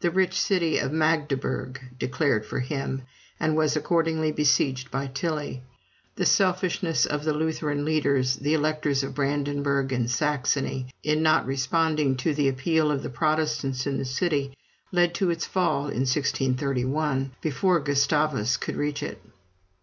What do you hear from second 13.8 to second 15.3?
in the city, led to